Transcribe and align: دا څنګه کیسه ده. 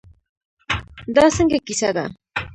دا 1.15 1.25
څنګه 1.35 1.57
کیسه 1.67 1.89
ده. 1.95 2.05